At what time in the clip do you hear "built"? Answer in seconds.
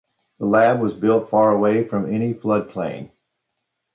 0.95-1.29